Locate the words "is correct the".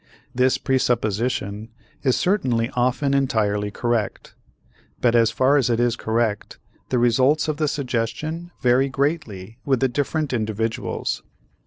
5.79-6.97